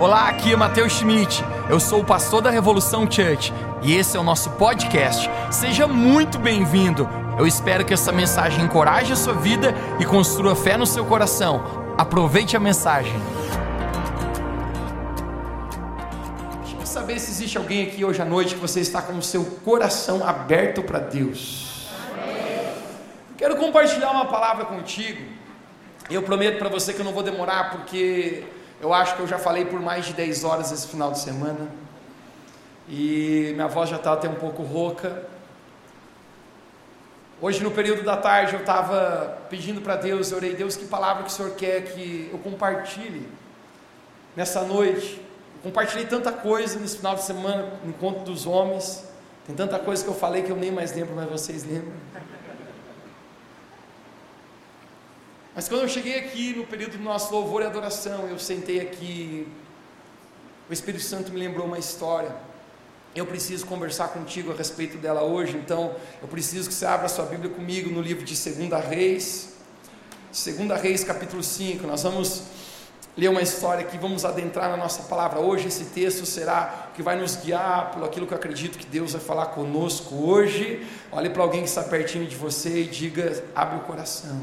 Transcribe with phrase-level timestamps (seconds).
[0.00, 1.44] Olá, aqui é Matheus Schmidt.
[1.68, 5.28] Eu sou o pastor da Revolução Church e esse é o nosso podcast.
[5.50, 7.06] Seja muito bem-vindo.
[7.38, 11.94] Eu espero que essa mensagem encoraje a sua vida e construa fé no seu coração.
[11.98, 13.12] Aproveite a mensagem.
[16.62, 19.22] Deixa eu saber se existe alguém aqui hoje à noite que você está com o
[19.22, 21.90] seu coração aberto para Deus.
[23.36, 25.20] Quero compartilhar uma palavra contigo.
[26.08, 28.44] Eu prometo para você que eu não vou demorar porque
[28.80, 31.68] eu acho que eu já falei por mais de 10 horas esse final de semana.
[32.88, 35.22] E minha voz já está até um pouco rouca.
[37.42, 41.22] Hoje, no período da tarde, eu estava pedindo para Deus, eu orei, Deus, que palavra
[41.22, 43.28] que o Senhor quer que eu compartilhe
[44.34, 45.20] nessa noite.
[45.56, 49.04] Eu compartilhei tanta coisa nesse final de semana, no encontro dos homens.
[49.46, 51.92] Tem tanta coisa que eu falei que eu nem mais lembro, mas vocês lembram.
[55.60, 59.46] Mas quando eu cheguei aqui no período do nosso louvor e adoração, eu sentei aqui,
[60.70, 62.34] o Espírito Santo me lembrou uma história.
[63.14, 67.26] Eu preciso conversar contigo a respeito dela hoje, então eu preciso que você abra sua
[67.26, 69.52] Bíblia comigo no livro de 2 Reis,
[70.32, 71.86] 2 Reis capítulo 5.
[71.86, 72.44] Nós vamos
[73.14, 75.68] ler uma história aqui, vamos adentrar na nossa palavra hoje.
[75.68, 79.20] Esse texto será que vai nos guiar pelo aquilo que eu acredito que Deus vai
[79.20, 80.86] falar conosco hoje.
[81.12, 84.40] Olhe para alguém que está pertinho de você e diga: abre o coração.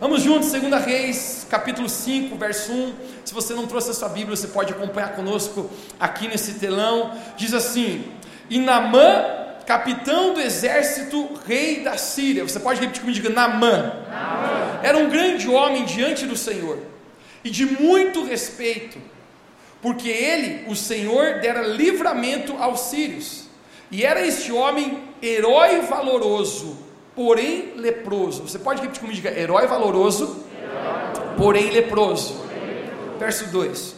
[0.00, 2.94] Vamos juntos, 2 Reis, capítulo 5, verso 1.
[3.24, 5.70] Se você não trouxe a sua Bíblia, você pode acompanhar conosco
[6.00, 7.12] aqui nesse telão.
[7.36, 8.04] Diz assim:
[8.50, 9.24] E Namã,
[9.64, 12.42] capitão do exército, rei da Síria.
[12.42, 13.92] Você pode repetir comigo, diga Namã.
[14.82, 16.78] Era um grande homem diante do Senhor
[17.44, 18.98] e de muito respeito,
[19.80, 23.44] porque ele, o Senhor, dera livramento aos sírios.
[23.92, 26.83] E era este homem herói valoroso
[27.14, 28.42] porém leproso.
[28.42, 31.34] Você pode repetir comigo, diga, herói valoroso, herói.
[31.36, 32.34] porém leproso.
[32.34, 33.18] Porém.
[33.18, 33.94] Verso 2: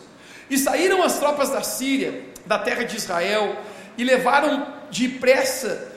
[0.51, 3.57] E saíram as tropas da Síria, da terra de Israel,
[3.97, 5.93] e levaram depressa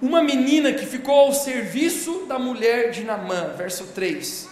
[0.00, 3.54] uma menina que ficou ao serviço da mulher de Namã.
[3.56, 4.48] Verso 3: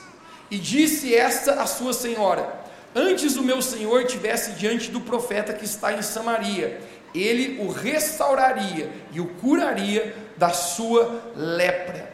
[0.51, 2.65] E disse esta a sua senhora:
[2.95, 6.81] Antes o meu senhor tivesse diante do profeta que está em Samaria,
[7.15, 12.13] ele o restauraria e o curaria da sua lepra.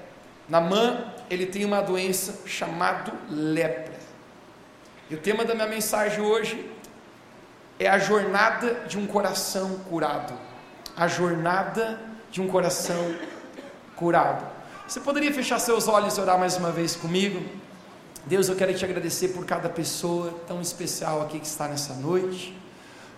[0.48, 3.94] Namã, ele tem uma doença chamada lepra.
[5.08, 6.70] E o tema da minha mensagem hoje
[7.78, 10.34] é a jornada de um coração curado.
[10.96, 12.00] A jornada
[12.30, 13.14] de um coração
[13.96, 14.44] curado.
[14.86, 17.42] Você poderia fechar seus olhos e orar mais uma vez comigo?
[18.26, 22.59] Deus, eu quero te agradecer por cada pessoa tão especial aqui que está nessa noite.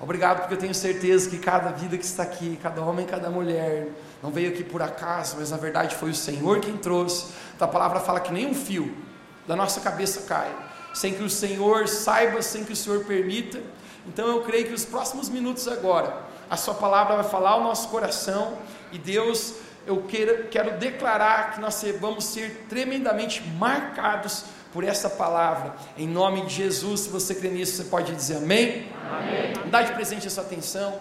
[0.02, 3.86] Obrigado porque eu tenho certeza que cada vida que está aqui, cada homem, cada mulher,
[4.20, 7.26] não veio aqui por acaso, mas na verdade foi o Senhor quem trouxe.
[7.60, 8.92] A palavra fala que nem um fio
[9.46, 10.52] da nossa cabeça cai,
[10.92, 13.60] sem que o Senhor saiba, sem que o Senhor permita.
[14.04, 16.12] Então eu creio que os próximos minutos agora,
[16.50, 18.58] a sua palavra vai falar ao nosso coração
[18.90, 19.54] e Deus,
[19.86, 25.74] eu quero, quero declarar que nós vamos ser tremendamente marcados por essa palavra.
[25.96, 28.88] Em nome de Jesus, se você crê nisso, você pode dizer amém.
[29.10, 29.70] amém.
[29.70, 30.98] Dá de presente essa atenção.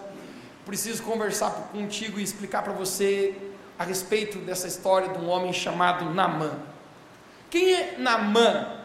[0.65, 3.35] Preciso conversar contigo e explicar para você
[3.79, 6.59] a respeito dessa história de um homem chamado Namã.
[7.49, 8.77] Quem é Namã?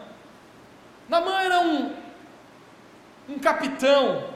[1.07, 1.93] Namã era um,
[3.29, 4.29] um capitão,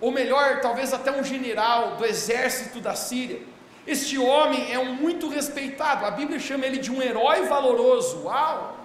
[0.00, 3.40] ou melhor, talvez até um general do exército da Síria.
[3.86, 8.24] Este homem é um muito respeitado, a Bíblia chama ele de um herói valoroso.
[8.24, 8.79] Uau!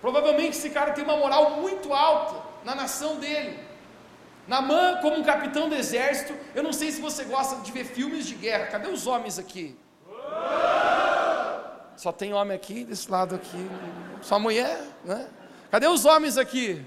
[0.00, 3.58] Provavelmente esse cara tem uma moral muito alta na nação dele.
[4.48, 8.26] Namã, como um capitão do exército, eu não sei se você gosta de ver filmes
[8.26, 8.66] de guerra.
[8.66, 9.76] Cadê os homens aqui?
[11.96, 13.70] Só tem homem aqui, desse lado aqui.
[14.22, 15.28] Só mulher, né?
[15.70, 16.84] Cadê os homens aqui?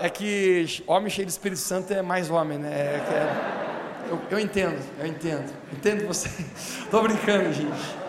[0.00, 2.70] É que homem cheio de Espírito Santo é mais homem, né?
[2.70, 5.52] É, é, eu, eu entendo, eu entendo.
[5.72, 6.28] Entendo você.
[6.84, 7.99] Estou brincando, gente.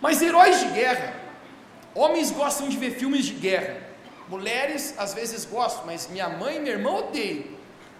[0.00, 1.14] Mas heróis de guerra,
[1.94, 3.76] homens gostam de ver filmes de guerra,
[4.28, 7.58] mulheres às vezes gostam, mas minha mãe e minha irmã odeiam.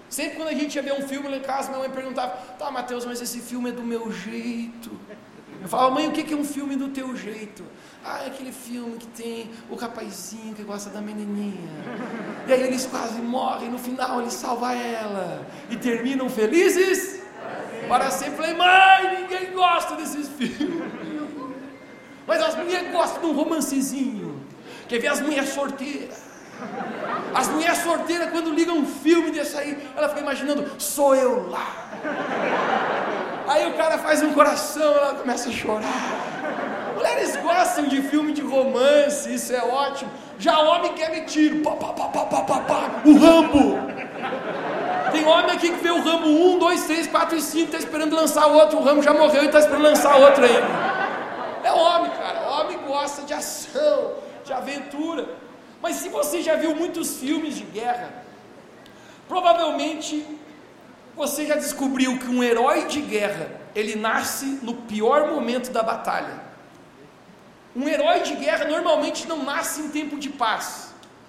[0.09, 2.71] Sempre quando a gente ia ver um filme lá em casa, minha mãe perguntava: Tá,
[2.71, 4.91] Mateus, mas esse filme é do meu jeito.
[5.61, 7.65] Eu falava, mãe, o que é um filme do teu jeito?
[8.05, 11.69] Ah, é aquele filme que tem o rapazinho que gosta da menininha.
[12.47, 15.45] E aí eles quase morrem, no final ele salva ela.
[15.69, 17.23] E terminam felizes
[17.89, 18.37] para sempre.
[18.37, 21.08] Falei, mãe, ninguém gosta desses filmes.
[22.29, 24.39] Mas as mulheres gostam de um romancezinho.
[24.87, 26.29] Quer ver as mulheres sorteiras?
[27.35, 31.89] As mulheres sorteiras, quando ligam um filme desse aí, ela fica imaginando, sou eu lá.
[33.49, 36.93] Aí o cara faz um coração, ela começa a chorar.
[36.95, 40.11] Mulheres gostam de filme de romance, isso é ótimo.
[40.39, 42.91] Já homem quer ver tiro, pá, pá, pá, pá, pá, pá, pá.
[43.07, 43.79] o Rambo.
[45.13, 48.15] Tem homem aqui que vê o Rambo 1, 2, 3, 4 e 5, está esperando
[48.15, 48.79] lançar outro.
[48.79, 50.99] O Rambo já morreu e está esperando lançar outro ainda.
[51.65, 51.73] É.
[51.73, 52.11] Homem
[52.93, 54.15] gosta de ação,
[54.45, 55.25] de aventura.
[55.83, 58.09] Mas se você já viu muitos filmes de guerra,
[59.29, 60.27] provavelmente
[61.15, 66.37] você já descobriu que um herói de guerra, ele nasce no pior momento da batalha.
[67.77, 70.67] Um herói de guerra normalmente não nasce em tempo de paz.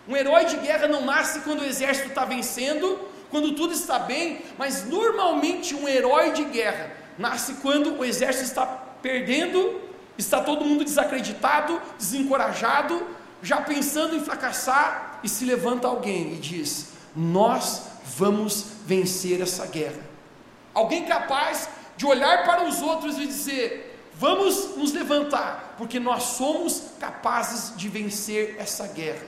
[0.08, 2.88] Um herói de guerra não nasce quando o exército está vencendo
[3.30, 8.66] quando tudo está bem, mas normalmente um herói de guerra nasce quando o exército está
[9.02, 9.80] perdendo,
[10.22, 13.08] está todo mundo desacreditado, desencorajado,
[13.42, 17.84] já pensando em fracassar, e se levanta alguém e diz: Nós
[18.18, 20.02] vamos vencer essa guerra.
[20.74, 26.92] Alguém capaz de olhar para os outros e dizer: Vamos nos levantar, porque nós somos
[27.00, 29.28] capazes de vencer essa guerra.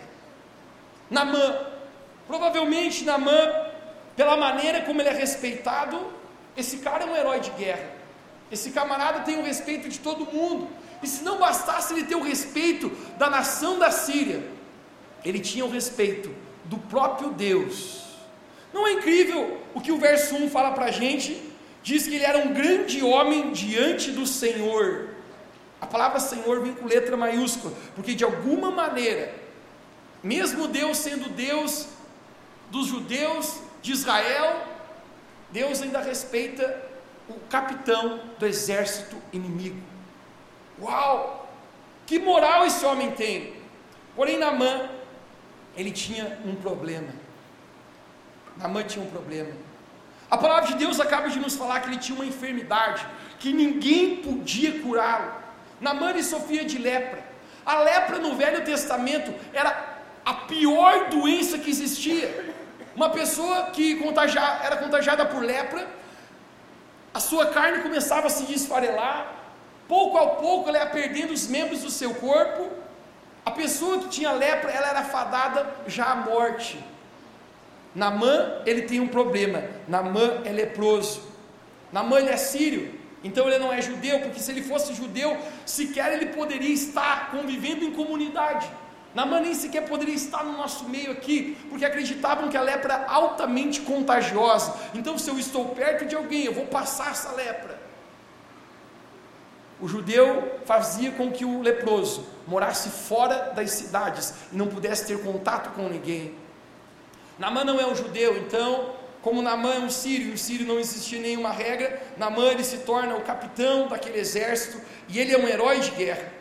[1.10, 1.68] Namã,
[2.28, 3.72] provavelmente Namã
[4.16, 6.00] pela maneira como ele é respeitado,
[6.56, 8.01] esse cara é um herói de guerra.
[8.52, 10.68] Esse camarada tem o respeito de todo mundo.
[11.02, 14.44] E se não bastasse ele ter o respeito da nação da Síria,
[15.24, 16.34] ele tinha o respeito
[16.66, 18.02] do próprio Deus.
[18.74, 21.42] Não é incrível o que o verso 1 fala para a gente?
[21.82, 25.10] Diz que ele era um grande homem diante do Senhor.
[25.80, 29.34] A palavra Senhor vem com letra maiúscula, porque de alguma maneira,
[30.22, 31.88] mesmo Deus sendo Deus
[32.70, 34.68] dos judeus, de Israel,
[35.52, 36.91] Deus ainda respeita
[37.32, 39.82] o capitão do exército inimigo.
[40.80, 41.50] Uau!
[42.06, 43.54] Que moral esse homem tem!
[44.16, 44.90] Porém, Namã,
[45.76, 47.10] ele tinha um problema.
[48.58, 49.52] Namã tinha um problema.
[50.30, 53.06] A palavra de Deus acaba de nos falar que ele tinha uma enfermidade,
[53.40, 55.32] que ninguém podia curá-lo.
[55.80, 57.24] Namã ele sofria de lepra.
[57.66, 62.54] A lepra no Velho Testamento era a pior doença que existia.
[62.96, 65.88] Uma pessoa que contagia, era contagiada por lepra,
[67.14, 69.36] a sua carne começava a se desfarelar,
[69.88, 72.70] pouco a pouco ela ia perdendo os membros do seu corpo.
[73.46, 76.80] A pessoa que tinha lepra, ela era fadada já à morte.
[77.94, 79.64] Namã, ele tem um problema.
[79.88, 81.22] Namã é leproso.
[81.92, 83.00] Namã ele é sírio.
[83.24, 87.84] Então ele não é judeu, porque se ele fosse judeu, sequer ele poderia estar convivendo
[87.84, 88.70] em comunidade.
[89.14, 93.06] Namã nem sequer poderia estar no nosso meio aqui, porque acreditavam que a lepra era
[93.08, 94.74] altamente contagiosa.
[94.94, 97.80] Então, se eu estou perto de alguém, eu vou passar essa lepra.
[99.82, 105.22] O judeu fazia com que o leproso morasse fora das cidades e não pudesse ter
[105.22, 106.36] contato com ninguém.
[107.38, 110.80] Namã não é um judeu, então, como Namã é um sírio, e o sírio não
[110.80, 114.80] existia nenhuma regra, Namã ele se torna o capitão daquele exército
[115.10, 116.41] e ele é um herói de guerra.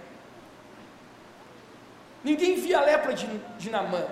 [2.23, 3.27] Ninguém via a lepra de,
[3.59, 4.05] de Namã.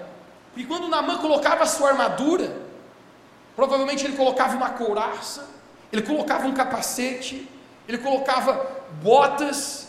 [0.57, 2.63] E quando Namã colocava a sua armadura,
[3.55, 5.49] provavelmente ele colocava uma couraça,
[5.93, 7.49] ele colocava um capacete,
[7.87, 8.67] ele colocava
[9.03, 9.89] botas,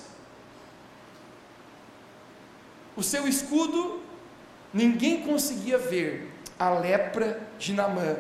[2.96, 4.02] o seu escudo,
[4.74, 8.18] ninguém conseguia ver a lepra de Namã.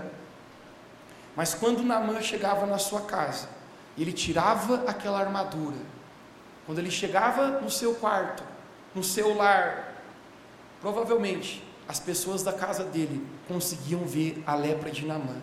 [1.35, 3.49] Mas quando Namã chegava na sua casa,
[3.97, 5.77] ele tirava aquela armadura.
[6.65, 8.43] Quando ele chegava no seu quarto,
[8.95, 9.88] no seu lar,
[10.81, 15.35] Provavelmente as pessoas da casa dele conseguiam ver a lepra de Namã.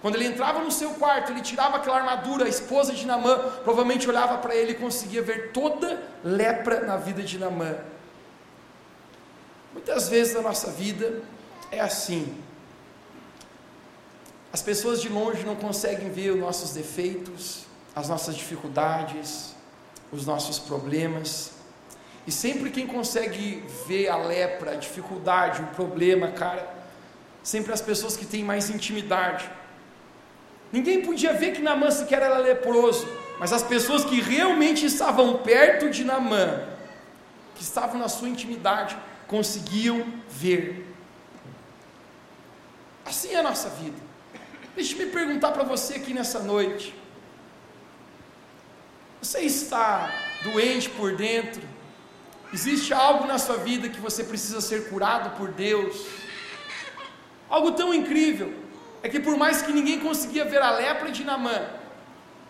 [0.00, 4.08] Quando ele entrava no seu quarto, ele tirava aquela armadura, a esposa de Namã provavelmente
[4.08, 7.76] olhava para ele e conseguia ver toda lepra na vida de Namã.
[9.72, 11.22] Muitas vezes na nossa vida
[11.70, 12.36] é assim.
[14.52, 19.54] As pessoas de longe não conseguem ver os nossos defeitos, as nossas dificuldades,
[20.10, 21.52] os nossos problemas.
[22.26, 26.68] E sempre quem consegue ver a lepra, a dificuldade, o problema, cara,
[27.42, 29.50] sempre as pessoas que têm mais intimidade.
[30.70, 33.06] Ninguém podia ver que Namã sequer era leproso,
[33.38, 36.68] mas as pessoas que realmente estavam perto de Namã,
[37.54, 40.94] que estavam na sua intimidade, conseguiam ver.
[43.04, 43.96] Assim é a nossa vida.
[44.74, 46.94] Deixe me perguntar para você aqui nessa noite.
[49.20, 50.10] Você está
[50.42, 51.71] doente por dentro?
[52.52, 56.06] Existe algo na sua vida que você precisa ser curado por Deus.
[57.48, 58.52] Algo tão incrível
[59.02, 61.70] é que por mais que ninguém conseguia ver a lepra de Namã,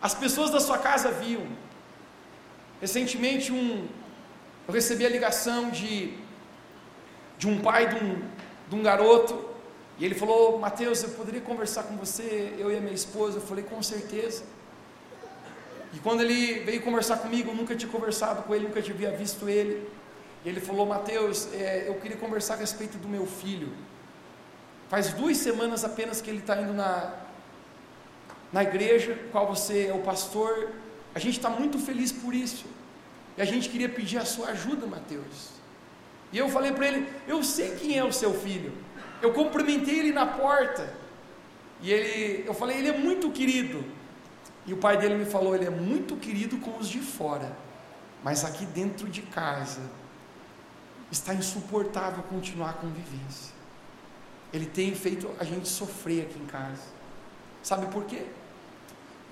[0.01, 1.47] as pessoas da sua casa viam.
[2.81, 3.87] Recentemente um,
[4.67, 6.15] eu recebi a ligação de,
[7.39, 8.23] de um pai de um,
[8.69, 9.51] de um garoto,
[9.99, 13.39] e ele falou, Mateus, eu poderia conversar com você, eu e a minha esposa?
[13.39, 14.43] Eu falei, com certeza.
[15.93, 19.49] E quando ele veio conversar comigo, eu nunca tinha conversado com ele, nunca tinha visto
[19.49, 19.87] ele.
[20.45, 23.73] E ele falou: Mateus, é, eu queria conversar a respeito do meu filho.
[24.89, 27.15] Faz duas semanas apenas que ele está indo na,
[28.53, 30.71] na igreja, qual você é o pastor.
[31.15, 32.65] A gente está muito feliz por isso.
[33.37, 35.51] E a gente queria pedir a sua ajuda, Mateus.
[36.33, 38.73] E eu falei para ele: Eu sei quem é o seu filho.
[39.21, 40.93] Eu cumprimentei ele na porta.
[41.83, 43.85] E ele, eu falei: Ele é muito querido.
[44.67, 47.51] E o pai dele me falou: Ele é muito querido com os de fora.
[48.23, 49.81] Mas aqui dentro de casa
[51.11, 53.53] está insuportável continuar a convivência.
[54.53, 56.83] Ele tem feito a gente sofrer aqui em casa.
[57.63, 58.27] Sabe por quê?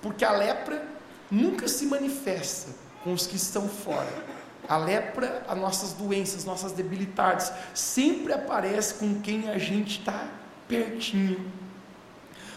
[0.01, 0.85] Porque a lepra
[1.29, 2.71] nunca se manifesta
[3.03, 4.41] com os que estão fora.
[4.67, 10.27] A lepra, as nossas doenças, nossas debilidades, sempre aparece com quem a gente está
[10.67, 11.51] pertinho.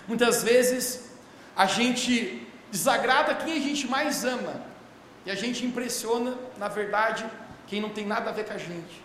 [0.07, 1.11] Muitas vezes
[1.57, 2.44] a gente
[2.75, 4.55] desagrada quem a gente mais ama
[5.25, 7.25] e a gente impressiona, na verdade,
[7.69, 8.97] quem não tem nada a ver com a gente.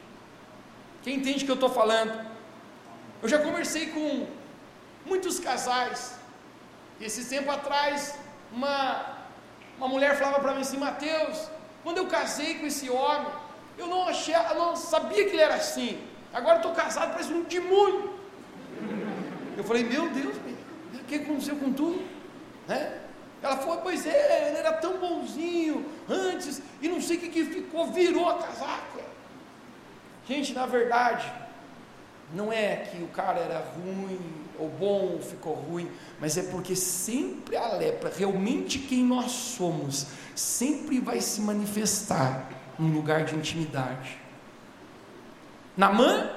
[1.04, 2.14] Quem entende o que eu estou falando?
[3.22, 4.28] Eu já conversei com
[5.06, 6.00] muitos casais.
[7.00, 8.18] E esse tempo atrás,
[8.52, 8.80] uma,
[9.78, 11.38] uma mulher falava para mim assim, Mateus,
[11.84, 13.32] quando eu casei com esse homem,
[13.78, 15.92] eu não achei, eu não sabia que ele era assim.
[16.34, 18.20] Agora estou casado, parece um demônio.
[19.56, 20.36] Eu falei, meu Deus,
[20.96, 22.02] o que aconteceu com tu?
[22.68, 22.82] Né?
[23.41, 27.46] Ela falou, pois é, ele era tão bonzinho antes, e não sei o que, que
[27.46, 29.03] ficou, virou a casaca.
[30.27, 31.31] Gente, na verdade,
[32.34, 34.19] não é que o cara era ruim
[34.60, 40.08] ou bom ou ficou ruim, mas é porque sempre a lepra, realmente quem nós somos,
[40.36, 44.19] sempre vai se manifestar num lugar de intimidade.
[45.75, 46.29] Namã,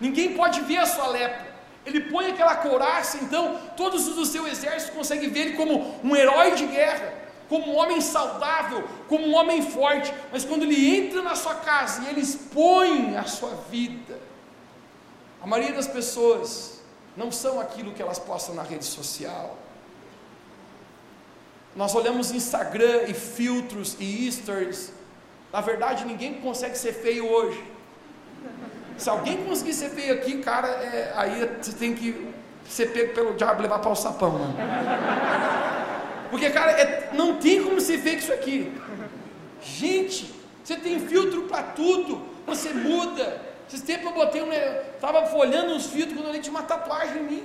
[0.00, 1.47] ninguém pode ver a sua lepra.
[1.88, 6.14] Ele põe aquela couraça, então todos os do seu exército conseguem ver ele como um
[6.14, 11.22] herói de guerra como um homem saudável, como um homem forte, mas quando ele entra
[11.22, 14.20] na sua casa e ele expõe a sua vida,
[15.42, 16.82] a maioria das pessoas
[17.16, 19.56] não são aquilo que elas postam na rede social.
[21.74, 24.92] Nós olhamos Instagram e filtros e stories.
[25.52, 27.64] Na verdade, ninguém consegue ser feio hoje.
[28.98, 32.34] Se alguém conseguir ser feio aqui, cara, é, aí você tem que
[32.68, 34.54] ser pego pelo diabo e levar para o sapão, mano.
[36.30, 38.72] Porque, cara, é, não tem como ser feito isso aqui.
[39.62, 42.22] Gente, você tem filtro para tudo.
[42.44, 43.40] Você muda.
[43.68, 44.52] Esses tempos eu botei um.
[44.52, 47.44] Estava folhando uns filtros quando eu tinha uma tatuagem em mim.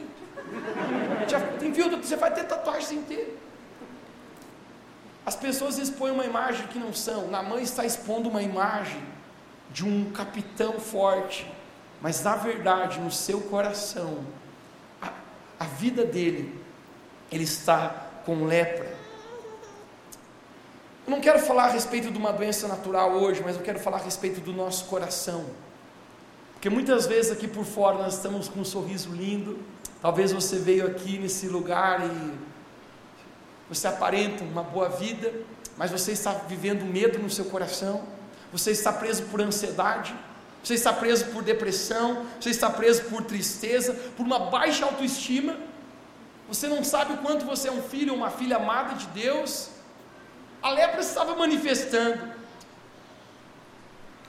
[1.27, 3.39] Já tem filtro, você vai ter tatuagem sem ter.
[5.25, 7.27] As pessoas expõem uma imagem que não são.
[7.27, 9.01] Na mãe está expondo uma imagem
[9.74, 11.51] de um capitão forte.
[12.01, 14.20] Mas na verdade, no seu coração,
[15.01, 15.12] a,
[15.60, 16.58] a vida dele,
[17.32, 17.89] ele está
[18.25, 18.94] com lepra.
[21.06, 23.98] Eu não quero falar a respeito de uma doença natural hoje, mas eu quero falar
[23.98, 25.46] a respeito do nosso coração.
[26.53, 29.60] Porque muitas vezes aqui por fora nós estamos com um sorriso lindo.
[30.01, 32.34] Talvez você veio aqui nesse lugar e
[33.68, 35.34] você aparenta uma boa vida,
[35.75, 38.03] mas você está vivendo medo no seu coração.
[38.53, 40.15] Você está preso por ansiedade,
[40.63, 45.57] você está preso por depressão, você está preso por tristeza, por uma baixa autoestima
[46.48, 49.69] você não sabe o quanto você é um filho ou uma filha amada de Deus.
[50.62, 52.31] A lepra estava manifestando.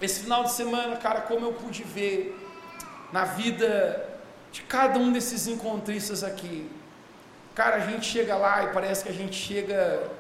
[0.00, 2.35] Esse final de semana, cara, como eu pude ver
[3.12, 4.09] na vida
[4.50, 6.71] de cada um desses encontristas aqui.
[7.54, 10.11] Cara, a gente chega lá e parece que a gente chega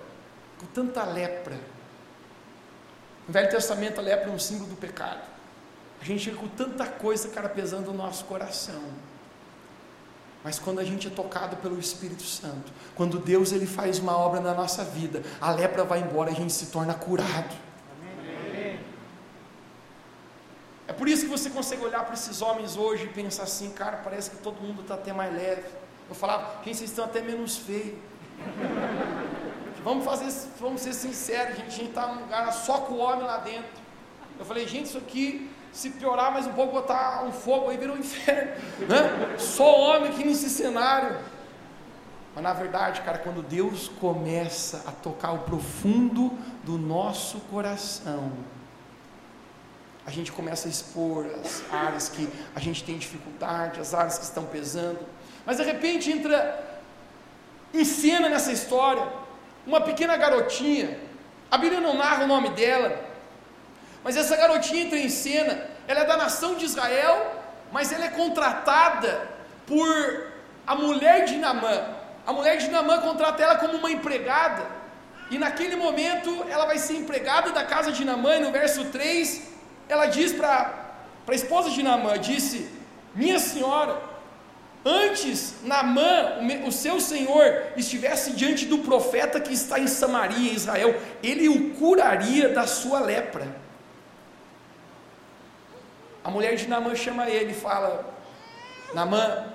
[0.58, 1.58] com tanta lepra.
[3.26, 5.22] No Velho Testamento, a lepra é um símbolo do pecado.
[6.00, 8.82] A gente chega com tanta coisa, cara, pesando o nosso coração.
[10.42, 14.40] Mas quando a gente é tocado pelo Espírito Santo, quando Deus ele faz uma obra
[14.40, 17.56] na nossa vida, a lepra vai embora e a gente se torna curado.
[20.86, 23.96] É por isso que você consegue olhar para esses homens hoje e pensar assim, cara,
[24.04, 25.64] parece que todo mundo está até mais leve.
[26.10, 27.94] Eu falava, gente, vocês estão até menos feios.
[29.84, 33.36] Vamos fazer, vamos ser sinceros, a gente está num lugar só com o homem lá
[33.36, 33.84] dentro.
[34.38, 37.92] Eu falei, gente, isso aqui se piorar mais um pouco, botar um fogo aí, vira
[37.92, 38.52] um inferno.
[38.88, 39.36] Né?
[39.38, 41.18] Só homem aqui nesse cenário.
[42.34, 46.32] Mas na verdade, cara, quando Deus começa a tocar o profundo
[46.64, 48.32] do nosso coração,
[50.06, 54.24] a gente começa a expor as áreas que a gente tem dificuldade, as áreas que
[54.24, 54.98] estão pesando.
[55.46, 56.80] Mas de repente entra
[57.72, 59.23] em cena nessa história
[59.66, 60.98] uma pequena garotinha.
[61.50, 62.98] A Bíblia não narra o nome dela,
[64.02, 67.42] mas essa garotinha entra em cena, ela é da nação de Israel,
[67.72, 69.28] mas ela é contratada
[69.66, 70.26] por
[70.66, 71.76] a mulher de Namã.
[72.26, 74.64] A mulher de Namã contrata ela como uma empregada.
[75.30, 79.42] E naquele momento ela vai ser empregada da casa de Namã, e no verso 3,
[79.88, 80.72] ela diz para
[81.26, 82.70] a esposa de Namã, disse,
[83.14, 84.13] minha senhora,
[84.84, 91.00] antes Namã, o seu senhor, estivesse diante do profeta que está em Samaria, em Israel,
[91.22, 93.64] ele o curaria da sua lepra.
[96.22, 98.14] A mulher de Namã chama ele e fala:
[98.94, 99.46] Namã,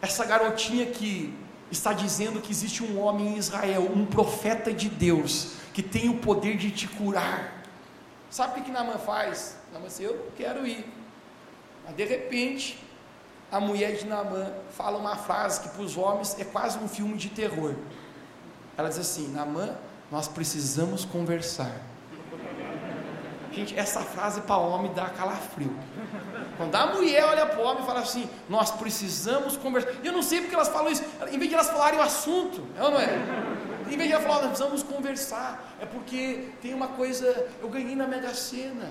[0.00, 1.34] essa garotinha que
[1.70, 6.18] está dizendo que existe um homem em Israel, um profeta de Deus, que tem o
[6.18, 7.62] poder de te curar.
[8.30, 9.56] Sabe o que, Namã faz?
[9.72, 10.84] Namã diz: Eu quero ir.
[11.84, 12.78] Mas de repente,
[13.50, 17.16] a mulher de Namã fala uma frase que para os homens é quase um filme
[17.16, 17.74] de terror.
[18.76, 19.70] Ela diz assim: Namã,
[20.10, 21.72] nós precisamos conversar.
[23.52, 25.76] Gente, essa frase para homem dá calafrio.
[26.56, 29.90] Quando a mulher olha para o homem e fala assim, nós precisamos conversar.
[30.04, 31.02] Eu não sei porque elas falam isso.
[31.32, 33.18] Em vez de elas falarem o assunto, é ou não é?
[33.90, 35.74] Em vez de elas falarem, nós precisamos conversar.
[35.80, 38.88] É porque tem uma coisa, eu ganhei na Mega Sena.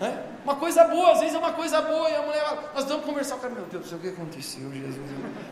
[0.00, 0.32] É?
[0.44, 3.36] Uma coisa boa, às vezes é uma coisa boa, e a mulher nós vamos conversar.
[3.36, 4.96] Cara, meu Deus do céu, o que aconteceu, Jesus?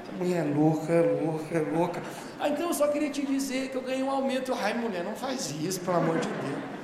[0.02, 2.02] Essa mulher é louca, é louca, é louca.
[2.40, 4.52] Ah, então eu só queria te dizer que eu ganhei um aumento.
[4.52, 6.80] Ai, mulher, não faz isso, pelo amor de Deus.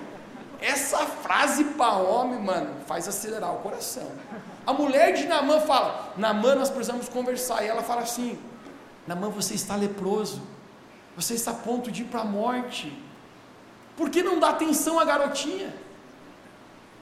[0.61, 4.11] Essa frase para homem, mano, faz acelerar o coração.
[4.67, 7.65] A mulher de Namã fala: Namã, nós precisamos conversar.
[7.65, 8.39] E ela fala assim:
[9.07, 10.43] Namã, você está leproso.
[11.17, 12.97] Você está a ponto de ir para a morte.
[13.97, 15.75] Por que não dá atenção à garotinha?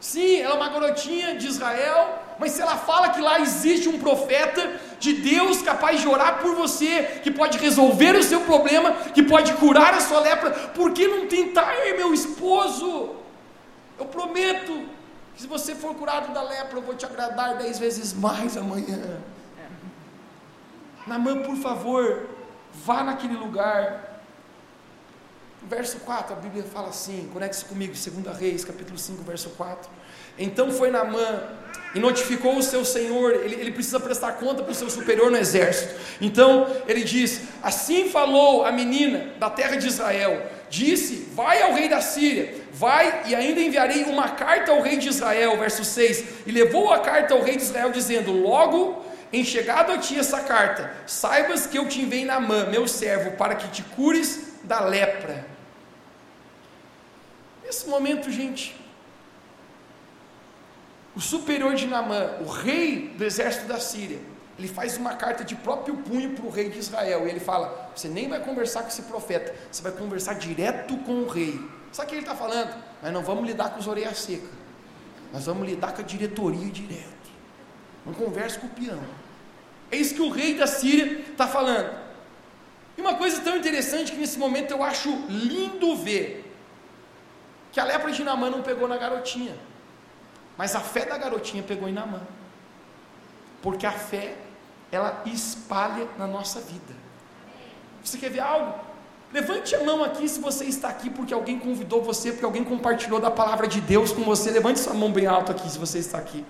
[0.00, 3.98] Sim, ela é uma garotinha de Israel, mas se ela fala que lá existe um
[3.98, 9.22] profeta de Deus capaz de orar por você, que pode resolver o seu problema, que
[9.22, 13.16] pode curar a sua lepra, por que não tentar, meu esposo?
[13.98, 14.86] Eu prometo
[15.34, 19.20] que se você for curado da lepra, eu vou te agradar dez vezes mais amanhã.
[21.06, 22.28] Namã, por favor,
[22.72, 24.13] vá naquele lugar.
[25.68, 29.90] Verso 4, a Bíblia fala assim, conecte-se comigo, 2 Reis, capítulo 5, verso 4.
[30.38, 31.42] Então foi Namã
[31.94, 35.36] e notificou o seu senhor, ele, ele precisa prestar conta para o seu superior no
[35.38, 35.94] exército.
[36.20, 41.88] Então ele diz: Assim falou a menina da terra de Israel, disse: Vai ao rei
[41.88, 46.24] da Síria Vai e ainda enviarei uma carta ao rei de Israel, verso 6.
[46.44, 50.40] E levou a carta ao rei de Israel, dizendo: Logo em chegado a ti essa
[50.40, 54.80] carta, saibas que eu te enviei na mão, meu servo, para que te cures da
[54.80, 55.53] lepra.
[57.64, 58.76] Nesse momento, gente,
[61.16, 64.20] o superior de Namã, o rei do exército da Síria,
[64.58, 67.26] ele faz uma carta de próprio punho para o rei de Israel.
[67.26, 71.22] E ele fala: Você nem vai conversar com esse profeta, você vai conversar direto com
[71.22, 71.60] o rei.
[71.90, 72.74] Sabe o que ele está falando?
[73.02, 74.50] Nós não vamos lidar com os orelhas secas.
[75.32, 77.14] Nós vamos lidar com a diretoria direto.
[78.04, 79.00] Não converse com o peão.
[79.90, 82.04] É isso que o rei da Síria está falando.
[82.96, 86.43] E uma coisa tão interessante que nesse momento eu acho lindo ver
[87.74, 89.52] que a lepra de Namã não pegou na garotinha,
[90.56, 92.20] mas a fé da garotinha pegou em Namã.
[93.60, 94.36] Porque a fé,
[94.92, 96.94] ela espalha na nossa vida.
[98.00, 98.78] Você quer ver algo?
[99.32, 103.18] Levante a mão aqui se você está aqui porque alguém convidou você, porque alguém compartilhou
[103.18, 104.52] da palavra de Deus com você.
[104.52, 106.46] Levante sua mão bem alto aqui se você está aqui.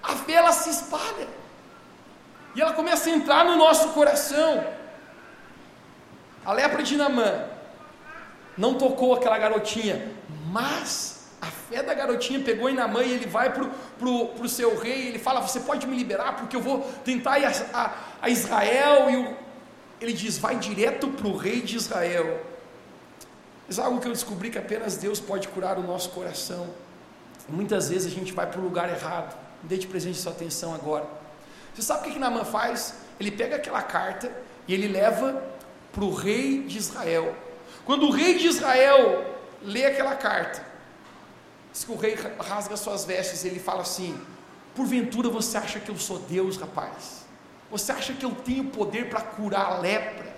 [0.00, 1.26] A fé ela se espalha.
[2.54, 4.64] E ela começa a entrar no nosso coração.
[6.44, 7.48] A lepra de Namã
[8.56, 10.12] não tocou aquela garotinha,
[10.52, 15.08] mas a fé da garotinha pegou em Namã e ele vai para o seu rei,
[15.08, 19.10] ele fala: Você pode me liberar, porque eu vou tentar ir a, a, a Israel
[19.10, 19.36] e o,
[19.98, 22.44] ele diz: vai direto para o rei de Israel.
[23.66, 26.68] Mas algo que eu descobri que apenas Deus pode curar o nosso coração.
[27.48, 29.34] Muitas vezes a gente vai para o lugar errado.
[29.62, 31.06] Dê de presente sua atenção agora.
[31.74, 32.96] Você sabe o que, que Naaman faz?
[33.18, 34.30] Ele pega aquela carta
[34.68, 35.42] e ele leva
[35.90, 37.34] para o rei de Israel.
[37.84, 39.31] Quando o rei de Israel
[39.64, 40.64] lê aquela carta,
[41.72, 44.18] diz que o rei rasga suas vestes ele fala assim:
[44.74, 47.22] Porventura você acha que eu sou Deus, rapaz?
[47.70, 50.34] Você acha que eu tenho poder para curar a lepra?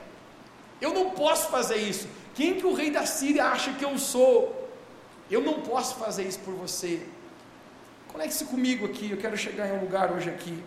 [0.80, 2.08] Eu não posso fazer isso.
[2.34, 4.70] Quem que o rei da Síria acha que eu sou?
[5.30, 7.06] Eu não posso fazer isso por você.
[8.08, 10.62] Conecte-se comigo aqui, eu quero chegar em um lugar hoje aqui.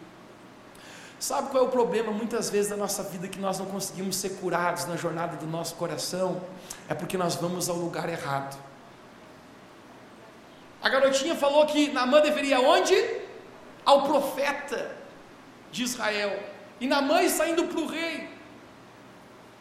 [1.19, 4.32] Sabe qual é o problema muitas vezes da nossa vida que nós não conseguimos ser
[4.41, 6.41] curados na jornada do nosso coração?
[6.88, 8.58] É porque nós vamos ao lugar errado.
[10.82, 12.95] A garotinha falou que Namã deveria onde?
[13.84, 14.95] Ao profeta
[15.71, 16.39] de Israel
[16.80, 18.30] e na mãe saindo para o rei.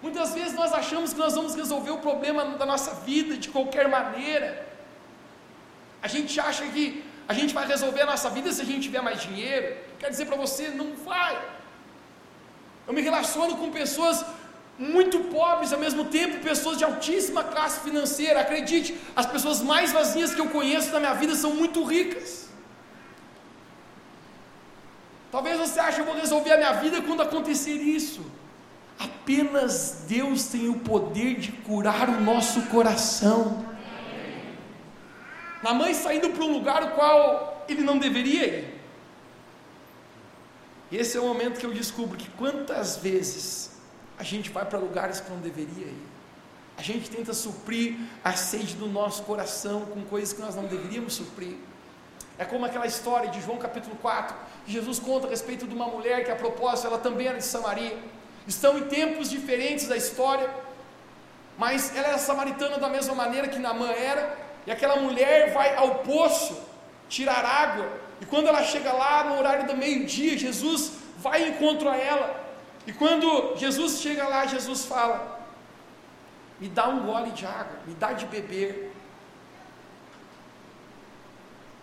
[0.03, 3.89] Muitas vezes nós achamos que nós vamos resolver o problema da nossa vida de qualquer
[3.89, 4.67] maneira.
[6.03, 9.01] A gente acha que a gente vai resolver a nossa vida se a gente tiver
[9.01, 9.86] mais dinheiro.
[9.99, 11.37] Quer dizer para você, não vai.
[12.87, 14.25] Eu me relaciono com pessoas
[14.79, 18.41] muito pobres, ao mesmo tempo pessoas de altíssima classe financeira.
[18.41, 22.49] Acredite, as pessoas mais vazias que eu conheço na minha vida são muito ricas.
[25.33, 28.25] Talvez você ache que eu vou resolver a minha vida quando acontecer isso.
[28.99, 33.65] Apenas Deus tem o poder de curar o nosso coração.
[35.63, 38.76] Na mãe saindo para um lugar o qual ele não deveria ir.
[40.91, 43.73] E esse é o momento que eu descubro que quantas vezes
[44.19, 46.07] a gente vai para lugares que não deveria ir.
[46.79, 51.15] A gente tenta suprir a sede do nosso coração com coisas que nós não deveríamos
[51.15, 51.57] suprir.
[52.39, 55.87] É como aquela história de João capítulo 4, que Jesus conta a respeito de uma
[55.87, 57.97] mulher que a propósito ela também era de Samaria.
[58.47, 60.49] Estão em tempos diferentes da história,
[61.57, 65.97] mas ela era samaritana da mesma maneira que Namã era, e aquela mulher vai ao
[65.97, 66.61] poço
[67.09, 67.89] tirar água,
[68.21, 72.47] e quando ela chega lá no horário do meio-dia, Jesus vai em encontro a ela,
[72.87, 75.41] e quando Jesus chega lá, Jesus fala:
[76.61, 78.93] Me dá um gole de água, me dá de beber.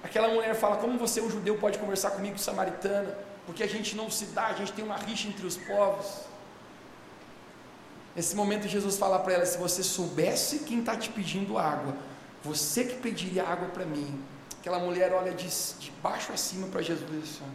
[0.02, 3.18] Aquela mulher fala: Como você, um judeu, pode conversar comigo, samaritana?
[3.46, 6.22] Porque a gente não se dá, a gente tem uma rixa entre os povos.
[8.16, 11.96] Nesse momento, Jesus fala para ela: Se você soubesse quem está te pedindo água,
[12.42, 14.24] você que pediria água para mim.
[14.64, 15.46] Aquela mulher olha de,
[15.78, 17.52] de baixo acima para Jesus e diz assim,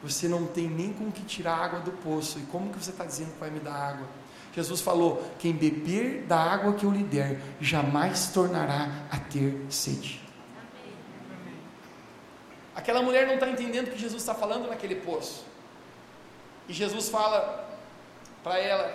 [0.00, 3.04] você não tem nem com que tirar água do poço, e como que você está
[3.04, 4.06] dizendo que vai me dar água?
[4.54, 10.22] Jesus falou: quem beber da água que eu lhe der, jamais tornará a ter sede.
[12.76, 15.44] Aquela mulher não está entendendo o que Jesus está falando naquele poço.
[16.68, 17.68] E Jesus fala
[18.44, 18.94] para ela: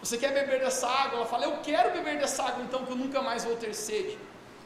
[0.00, 1.18] Você quer beber dessa água?
[1.18, 4.16] Ela fala: Eu quero beber dessa água, então que eu nunca mais vou ter sede.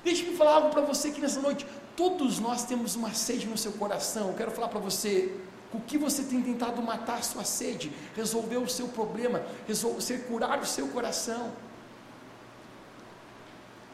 [0.04, 1.66] Deixe-me falar algo para você aqui nessa noite.
[1.96, 4.28] Todos nós temos uma sede no seu coração.
[4.28, 5.34] Eu quero falar para você
[5.72, 10.58] o que você tem tentado matar a sua sede, resolver o seu problema, resolver curar
[10.60, 11.52] o seu coração.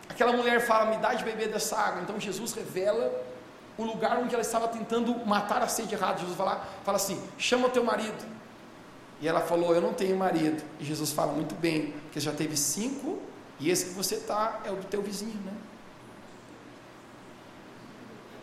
[0.09, 2.03] Aquela mulher fala: Me dá de beber dessa água.
[2.03, 3.13] Então Jesus revela
[3.77, 6.19] o lugar onde ela estava tentando matar a sede errada.
[6.19, 8.27] Jesus fala, fala assim: Chama o teu marido.
[9.21, 10.63] E ela falou: Eu não tenho marido.
[10.81, 13.19] E Jesus fala: Muito bem, porque já teve cinco,
[13.61, 15.53] e esse que você está é o do teu vizinho, né?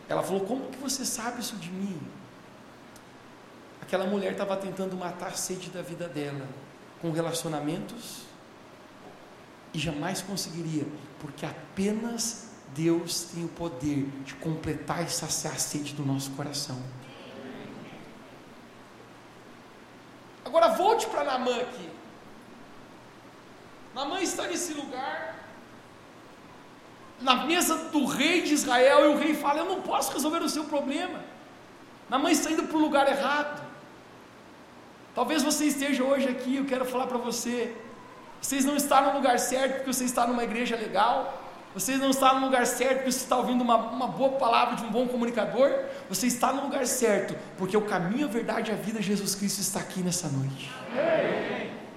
[0.07, 1.99] Ela falou: Como que você sabe isso de mim?
[3.81, 6.47] Aquela mulher estava tentando matar a sede da vida dela
[7.01, 8.23] com relacionamentos
[9.73, 10.85] e jamais conseguiria,
[11.19, 16.81] porque apenas Deus tem o poder de completar e saciar a sede do nosso coração.
[20.43, 21.89] Agora volte para Namã aqui.
[23.93, 25.44] Namã está nesse lugar
[27.21, 30.49] na mesa do rei de Israel e o rei fala: Eu não posso resolver o
[30.49, 31.19] seu problema.
[32.09, 33.63] Na mãe está indo para o lugar errado.
[35.13, 37.75] Talvez você esteja hoje aqui, eu quero falar para você.
[38.41, 41.41] Vocês não estão no lugar certo porque você está numa igreja legal.
[41.73, 44.83] Vocês não estão no lugar certo porque você está ouvindo uma, uma boa palavra de
[44.83, 45.71] um bom comunicador.
[46.09, 49.61] Você está no lugar certo porque o caminho, a verdade e a vida, Jesus Cristo
[49.61, 50.69] está aqui nessa noite.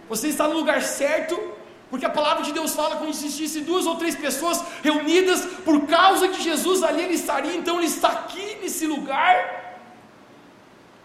[0.08, 1.57] Você está no lugar certo
[1.90, 5.86] porque a palavra de Deus fala como se existisse duas ou três pessoas reunidas por
[5.86, 9.68] causa de Jesus ali ele estaria, então ele está aqui nesse lugar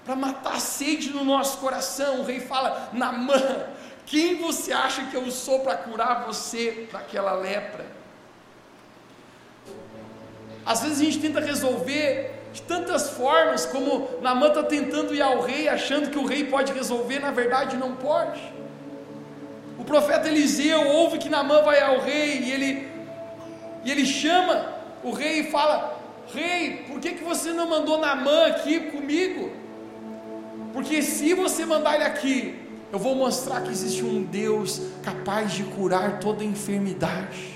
[0.04, 2.20] para matar a sede no nosso coração.
[2.20, 3.68] O rei fala: Namã,
[4.06, 7.86] quem você acha que eu sou para curar você daquela lepra?
[10.66, 15.42] Às vezes a gente tenta resolver de tantas formas, como Namã está tentando ir ao
[15.42, 18.42] rei, achando que o rei pode resolver, na verdade não pode.
[19.78, 22.88] O profeta Eliseu ouve que Namã vai ao rei e ele,
[23.84, 24.68] e ele chama
[25.04, 26.00] o rei e fala:
[26.34, 29.52] Rei, por que, que você não mandou Namã aqui comigo?
[30.72, 32.60] Porque se você mandar ele aqui,
[32.92, 37.54] eu vou mostrar que existe um Deus capaz de curar toda enfermidade.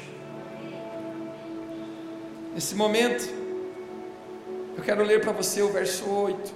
[2.53, 3.27] Nesse momento,
[4.75, 6.53] eu quero ler para você o verso 8.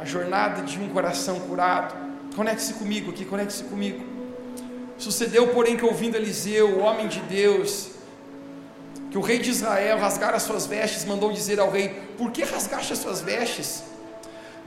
[0.00, 1.96] A jornada de um coração curado.
[2.34, 4.17] Conecte-se comigo aqui, conecte-se comigo.
[4.98, 7.90] Sucedeu, porém, que ouvindo Eliseu, o homem de Deus,
[9.10, 12.42] que o rei de Israel rasgara as suas vestes, mandou dizer ao rei: Por que
[12.42, 13.84] rasgaste as suas vestes?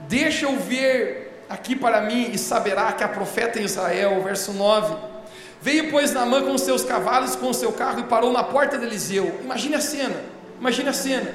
[0.08, 4.22] Deixa eu ver aqui para mim e saberá que há profeta em Israel.
[4.22, 4.96] Verso 9.
[5.60, 9.38] Veio, pois, Naamã com seus cavalos, com seu carro e parou na porta de Eliseu.
[9.42, 10.16] Imagine a cena,
[10.58, 11.34] imagine a cena.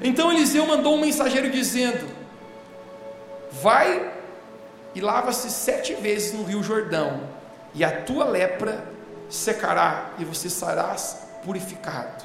[0.00, 2.08] Então Eliseu mandou um mensageiro dizendo:
[3.60, 4.12] Vai
[4.94, 7.41] e lava-se sete vezes no rio Jordão
[7.74, 8.84] e a tua lepra
[9.28, 12.24] secará e você serás purificado.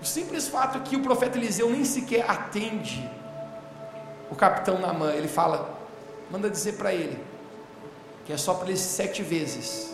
[0.00, 3.08] O simples fato é que o profeta Eliseu nem sequer atende
[4.30, 5.78] o capitão Namã, ele fala:
[6.30, 7.18] manda dizer para ele
[8.24, 9.90] que é só para ele sete vezes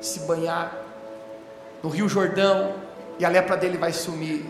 [0.00, 0.76] se banhar
[1.82, 2.74] no Rio Jordão
[3.18, 4.44] e a lepra dele vai sumir.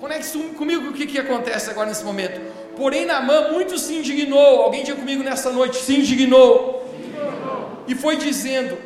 [0.00, 2.40] Conecte comigo o que, que acontece agora nesse momento.
[2.74, 4.62] Porém, Naamã muito se indignou.
[4.62, 6.79] Alguém tinha comigo nessa noite, se indignou.
[7.86, 8.78] E foi dizendo: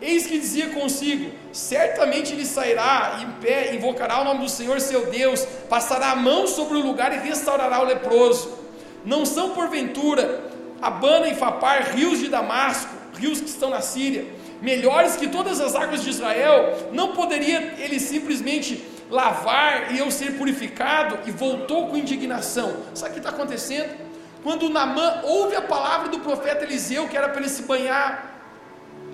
[0.00, 5.06] Eis que dizia consigo: certamente ele sairá em pé, invocará o nome do Senhor seu
[5.06, 8.58] Deus, passará a mão sobre o lugar e restaurará o leproso.
[9.04, 14.26] Não são porventura Abana e Fapar, rios de Damasco, rios que estão na Síria,
[14.60, 20.36] melhores que todas as águas de Israel, não poderia ele simplesmente lavar e eu ser
[20.36, 21.18] purificado?
[21.26, 22.78] E voltou com indignação.
[22.94, 24.11] Sabe o que está acontecendo?
[24.42, 28.32] Quando Namã ouve a palavra do profeta Eliseu, que era para ele se banhar,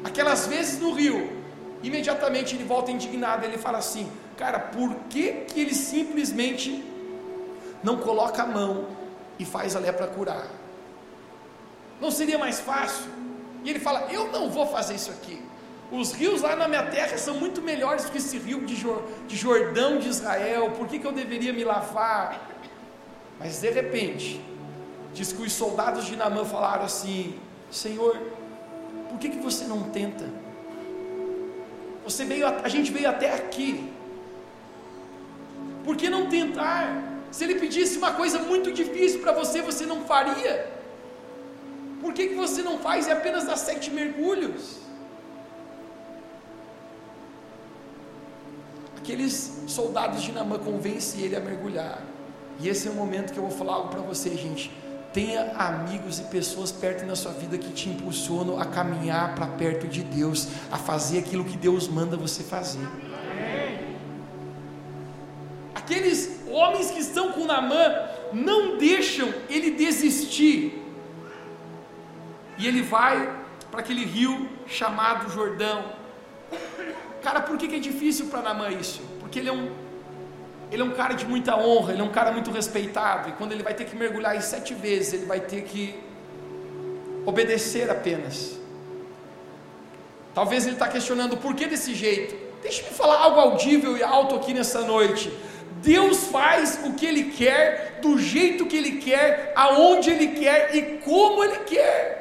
[0.03, 1.31] aquelas vezes no rio,
[1.83, 6.83] imediatamente ele volta indignado, ele fala assim: Cara, por que, que ele simplesmente
[7.83, 8.87] não coloca a mão
[9.39, 10.47] e faz a lepra curar?
[12.01, 13.07] Não seria mais fácil?
[13.63, 15.43] E ele fala: Eu não vou fazer isso aqui.
[15.91, 18.77] Os rios lá na minha terra são muito melhores do que esse rio de,
[19.27, 20.71] de Jordão de Israel.
[20.73, 22.47] Por que, que eu deveria me lavar?
[23.39, 24.41] Mas de repente,
[25.13, 27.39] diz que os soldados de Namã falaram assim:
[27.71, 28.17] Senhor,
[29.09, 30.25] por que, que você não tenta?
[32.05, 33.93] Você veio, a gente veio até aqui.
[35.85, 37.03] Por que não tentar?
[37.31, 40.71] Se ele pedisse uma coisa muito difícil para você, você não faria.
[42.01, 44.79] Por que, que você não faz e apenas dá sete mergulhos?
[48.97, 52.03] Aqueles soldados de Namã convencem ele a mergulhar.
[52.61, 54.71] E esse é o momento que eu vou falar algo para você, gente.
[55.13, 59.89] Tenha amigos e pessoas perto na sua vida que te impulsionam a caminhar para perto
[59.89, 62.87] de Deus, a fazer aquilo que Deus manda você fazer.
[65.75, 70.85] Aqueles homens que estão com Namã não deixam ele desistir
[72.59, 73.35] e ele vai
[73.71, 75.85] para aquele rio chamado Jordão.
[77.23, 79.01] Cara, por que, que é difícil para Namã isso?
[79.21, 79.88] Porque ele é um
[80.71, 83.53] ele é um cara de muita honra, ele é um cara muito respeitado, e quando
[83.53, 85.99] ele vai ter que mergulhar em sete vezes, ele vai ter que
[87.25, 88.59] obedecer apenas.
[90.35, 92.35] Talvez ele está questionando por que desse jeito.
[92.63, 95.33] Deixa-me falar algo audível e alto aqui nessa noite.
[95.83, 100.99] Deus faz o que Ele quer, do jeito que Ele quer, aonde Ele quer e
[100.99, 102.19] como Ele quer.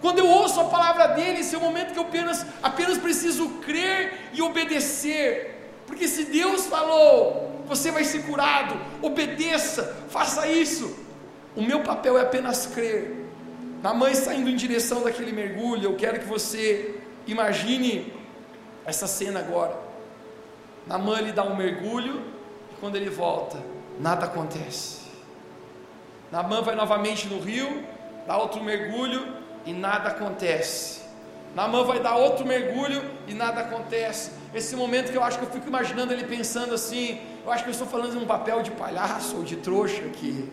[0.00, 3.48] Quando eu ouço a palavra dele, esse é o momento que eu apenas, apenas preciso
[3.66, 5.53] crer e obedecer.
[5.94, 10.92] Porque se Deus falou, você vai ser curado, obedeça, faça isso.
[11.54, 13.24] O meu papel é apenas crer.
[13.80, 18.12] Na mãe saindo em direção daquele mergulho, eu quero que você imagine
[18.84, 19.78] essa cena agora.
[20.84, 22.20] Na mãe ele dá um mergulho
[22.72, 23.62] e quando ele volta,
[24.00, 25.02] nada acontece.
[26.32, 27.84] Na mãe vai novamente no rio,
[28.26, 29.28] dá outro mergulho
[29.64, 31.03] e nada acontece.
[31.54, 34.30] Naamã vai dar outro mergulho e nada acontece.
[34.52, 37.70] Esse momento que eu acho que eu fico imaginando ele pensando assim, eu acho que
[37.70, 40.50] eu estou falando de um papel de palhaço ou de trouxa aqui.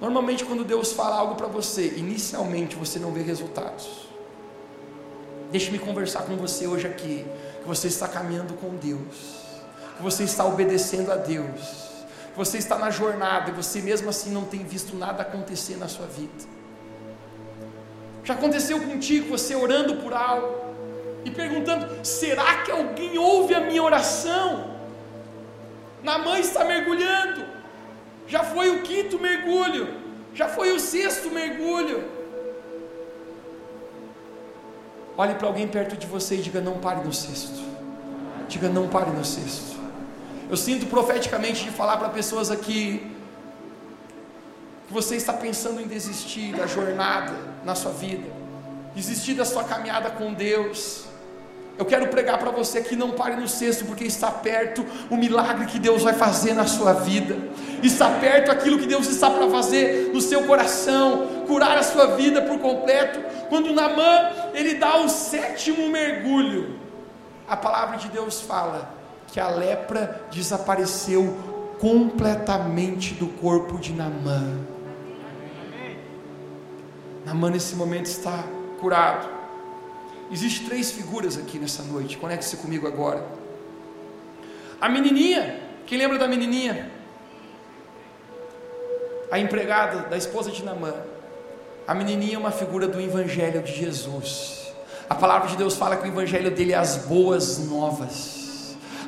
[0.00, 4.08] Normalmente quando Deus fala algo para você, inicialmente você não vê resultados.
[5.50, 7.26] Deixe-me conversar com você hoje aqui,
[7.60, 9.44] que você está caminhando com Deus,
[9.96, 11.88] que você está obedecendo a Deus
[12.38, 16.06] você está na jornada e você mesmo assim não tem visto nada acontecer na sua
[16.06, 16.57] vida.
[18.28, 20.54] Já aconteceu contigo você orando por algo
[21.24, 24.76] e perguntando: será que alguém ouve a minha oração?
[26.02, 27.42] Na mãe está mergulhando,
[28.26, 29.88] já foi o quinto mergulho,
[30.34, 32.04] já foi o sexto mergulho.
[35.16, 37.62] Olhe para alguém perto de você e diga: não pare no sexto.
[38.46, 39.74] Diga: não pare no sexto.
[40.50, 43.10] Eu sinto profeticamente de falar para pessoas aqui
[44.88, 48.26] que você está pensando em desistir da jornada na sua vida,
[48.94, 51.04] desistir da sua caminhada com Deus.
[51.76, 55.66] Eu quero pregar para você que não pare no sexto, porque está perto o milagre
[55.66, 57.36] que Deus vai fazer na sua vida,
[57.82, 62.40] está perto aquilo que Deus está para fazer no seu coração, curar a sua vida
[62.40, 63.20] por completo.
[63.50, 66.80] Quando Namã ele dá o sétimo mergulho,
[67.46, 68.90] a palavra de Deus fala
[69.28, 71.36] que a lepra desapareceu
[71.78, 74.77] completamente do corpo de Namã.
[77.24, 78.44] Namã nesse momento está
[78.80, 79.28] curado.
[80.30, 83.24] Existem três figuras aqui nessa noite, conecte-se comigo agora.
[84.80, 86.90] A menininha, quem lembra da menininha?
[89.30, 90.94] A empregada da esposa de Namã.
[91.86, 94.72] A menininha é uma figura do Evangelho de Jesus.
[95.08, 98.37] A palavra de Deus fala que o Evangelho dele é as boas novas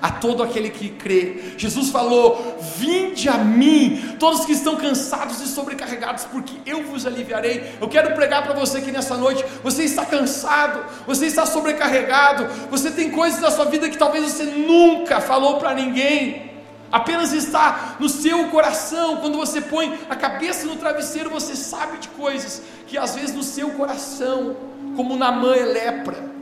[0.00, 1.54] a todo aquele que crê.
[1.56, 7.74] Jesus falou: Vinde a mim, todos que estão cansados e sobrecarregados, porque eu vos aliviarei.
[7.80, 12.90] Eu quero pregar para você que nessa noite você está cansado, você está sobrecarregado, você
[12.90, 16.50] tem coisas na sua vida que talvez você nunca falou para ninguém.
[16.92, 22.08] Apenas está no seu coração, quando você põe a cabeça no travesseiro, você sabe de
[22.08, 24.56] coisas que às vezes no seu coração,
[24.96, 26.39] como na mãe é lepra,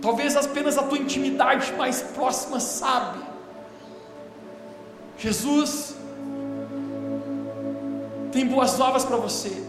[0.00, 3.18] Talvez apenas a tua intimidade mais próxima sabe.
[5.18, 5.96] Jesus
[8.30, 9.64] tem boas novas para você.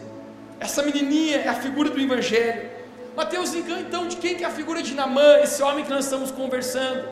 [0.59, 2.69] Essa menininha é a figura do Evangelho.
[3.15, 6.31] Mateus, então, de quem que é a figura de Namã, esse homem que nós estamos
[6.31, 7.09] conversando?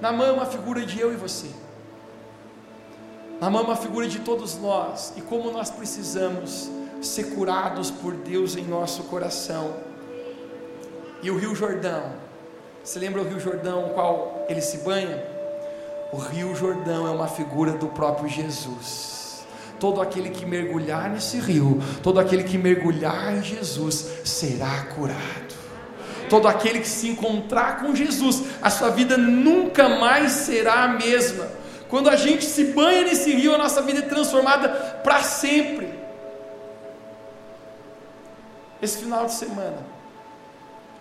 [0.00, 1.46] Namã é uma figura de eu e você.
[3.40, 5.12] Namã é uma figura de todos nós.
[5.16, 6.68] E como nós precisamos
[7.00, 9.74] ser curados por Deus em nosso coração.
[11.22, 12.12] E o Rio Jordão,
[12.82, 15.22] você lembra o Rio Jordão, qual ele se banha?
[16.12, 19.44] O Rio Jordão é uma figura do próprio Jesus.
[19.80, 25.54] Todo aquele que mergulhar nesse rio, todo aquele que mergulhar em Jesus, será curado.
[26.30, 31.46] Todo aquele que se encontrar com Jesus, a sua vida nunca mais será a mesma.
[31.88, 34.68] Quando a gente se banha nesse rio, a nossa vida é transformada
[35.02, 35.88] para sempre.
[38.80, 39.95] Esse final de semana,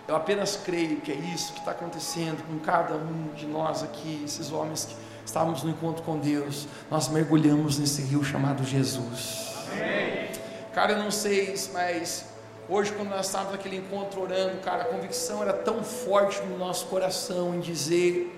[0.07, 4.21] eu apenas creio que é isso que está acontecendo com cada um de nós aqui,
[4.23, 6.67] esses homens que estávamos no encontro com Deus.
[6.91, 9.55] Nós mergulhamos nesse rio chamado Jesus.
[9.71, 10.29] Amém.
[10.73, 12.25] Cara, eu não sei, mas
[12.69, 16.85] hoje, quando nós estávamos naquele encontro orando, cara, a convicção era tão forte no nosso
[16.85, 18.31] coração em dizer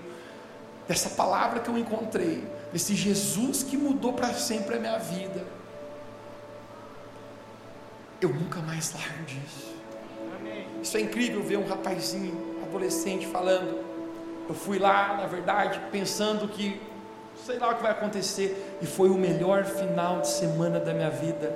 [0.87, 5.45] dessa palavra que eu encontrei, desse Jesus que mudou para sempre a minha vida.
[8.21, 9.76] Eu nunca mais largo disso.
[10.81, 13.85] Isso é incrível ver um rapazinho, adolescente, falando.
[14.47, 16.79] Eu fui lá, na verdade, pensando que
[17.45, 21.09] sei lá o que vai acontecer, e foi o melhor final de semana da minha
[21.09, 21.53] vida.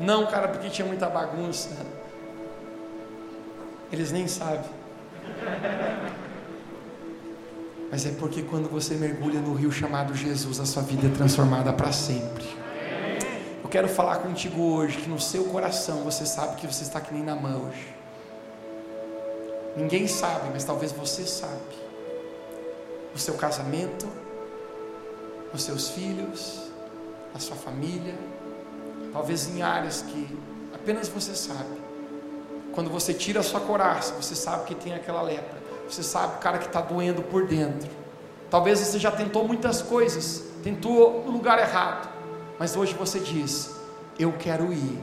[0.00, 1.70] Não, cara, porque tinha muita bagunça.
[3.92, 4.70] Eles nem sabem.
[7.90, 11.72] Mas é porque quando você mergulha no rio chamado Jesus, a sua vida é transformada
[11.72, 12.44] para sempre.
[13.74, 17.24] Quero falar contigo hoje que no seu coração você sabe que você está que nem
[17.24, 17.92] na mão hoje.
[19.76, 21.74] Ninguém sabe, mas talvez você sabe.
[23.12, 24.06] O seu casamento,
[25.52, 26.70] os seus filhos,
[27.34, 28.14] a sua família,
[29.12, 30.38] talvez em áreas que
[30.72, 31.82] apenas você sabe.
[32.74, 35.58] Quando você tira a sua coraça, você sabe que tem aquela lepra.
[35.90, 37.90] Você sabe o cara que está doendo por dentro.
[38.48, 42.13] Talvez você já tentou muitas coisas, tentou no lugar errado,
[42.58, 43.74] mas hoje você diz:
[44.18, 44.98] Eu quero ir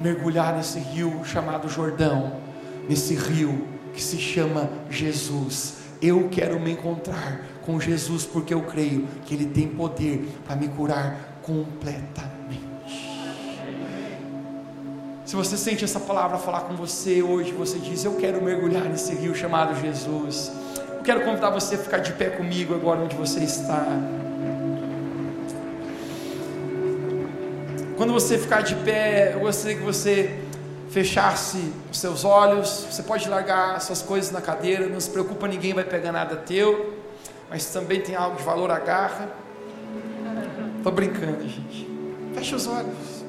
[0.00, 2.50] mergulhar nesse rio chamado Jordão
[2.90, 5.74] nesse rio que se chama Jesus.
[6.02, 10.66] Eu quero me encontrar com Jesus porque eu creio que Ele tem poder para me
[10.66, 12.30] curar completamente.
[15.24, 19.14] Se você sente essa palavra falar com você hoje, você diz: Eu quero mergulhar nesse
[19.14, 20.50] rio chamado Jesus.
[20.96, 23.86] Eu quero convidar você a ficar de pé comigo agora onde você está.
[28.00, 30.40] Quando você ficar de pé, eu gostaria que você
[30.88, 35.74] fechasse os seus olhos, você pode largar suas coisas na cadeira, não se preocupa, ninguém
[35.74, 36.96] vai pegar nada teu,
[37.50, 39.28] mas também tem algo de valor, agarra.
[40.78, 41.86] Estou brincando, gente.
[42.34, 43.22] Fecha os olhos.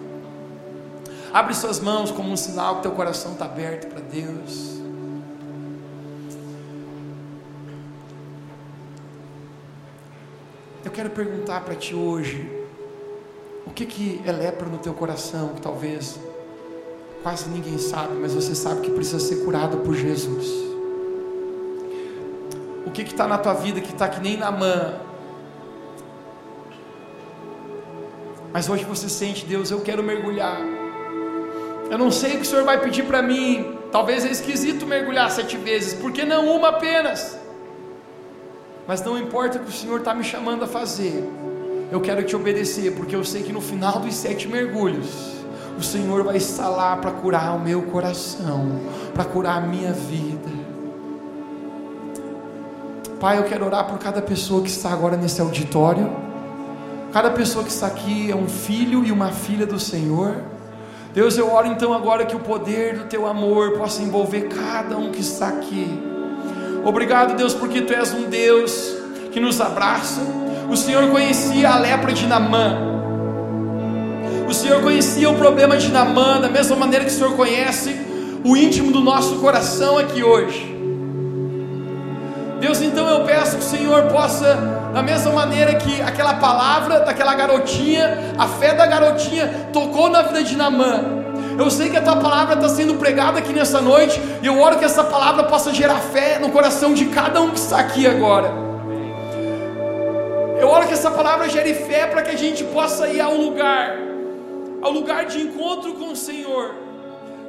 [1.33, 4.79] Abre suas mãos como um sinal que teu coração está aberto para Deus.
[10.85, 12.60] Eu quero perguntar para ti hoje,
[13.65, 16.19] o que que é lepra no teu coração que talvez
[17.23, 20.47] Quase ninguém sabe, mas você sabe que precisa ser curado por Jesus.
[22.83, 24.99] O que está na tua vida que está que nem na mão?
[28.51, 30.59] Mas hoje você sente, Deus, eu quero mergulhar.
[31.91, 33.77] Eu não sei o que o Senhor vai pedir para mim.
[33.91, 37.37] Talvez é esquisito mergulhar sete vezes, porque não uma apenas.
[38.87, 41.23] Mas não importa o que o Senhor está me chamando a fazer.
[41.91, 45.41] Eu quero te obedecer, porque eu sei que no final dos sete mergulhos
[45.77, 48.79] o Senhor vai estar lá para curar o meu coração,
[49.13, 50.49] para curar a minha vida.
[53.19, 56.09] Pai, eu quero orar por cada pessoa que está agora nesse auditório.
[57.11, 60.35] Cada pessoa que está aqui é um filho e uma filha do Senhor.
[61.13, 65.11] Deus, eu oro então agora que o poder do teu amor possa envolver cada um
[65.11, 66.01] que está aqui.
[66.85, 68.95] Obrigado, Deus, porque tu és um Deus
[69.31, 70.21] que nos abraça.
[70.71, 72.77] O Senhor conhecia a lepra de Namã.
[74.47, 77.93] O Senhor conhecia o problema de Namã, da mesma maneira que o Senhor conhece
[78.41, 80.73] o íntimo do nosso coração aqui hoje.
[82.61, 84.55] Deus, então eu peço que o Senhor possa,
[84.93, 90.41] da mesma maneira que aquela palavra daquela garotinha, a fé da garotinha tocou na vida
[90.41, 91.01] de Namã.
[91.59, 94.77] Eu sei que a tua palavra está sendo pregada aqui nessa noite, e eu oro
[94.77, 98.70] que essa palavra possa gerar fé no coração de cada um que está aqui agora.
[100.61, 103.97] Eu oro que essa palavra gere fé para que a gente possa ir ao lugar,
[104.79, 106.75] ao lugar de encontro com o Senhor,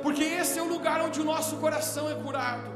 [0.03, 2.72] porque esse é o lugar onde o nosso coração é curado.